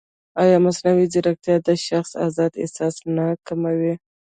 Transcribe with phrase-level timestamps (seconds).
[0.41, 3.93] ایا مصنوعي ځیرکتیا د شخصي ازادۍ احساس نه کموي؟